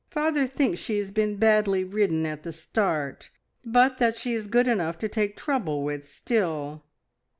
Father 0.09 0.47
thinks 0.47 0.79
she 0.79 0.97
has 0.97 1.11
been 1.11 1.35
badly 1.35 1.83
ridden 1.83 2.25
at 2.25 2.41
the 2.41 2.51
start, 2.51 3.29
but 3.63 3.99
that 3.99 4.17
she 4.17 4.33
is 4.33 4.47
good 4.47 4.67
enough 4.67 4.97
to 4.97 5.07
take 5.07 5.35
trouble 5.37 5.83
with 5.83 6.09
still." 6.09 6.83